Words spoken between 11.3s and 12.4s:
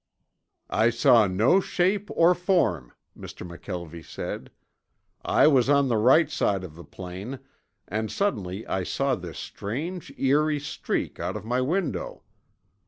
of my window.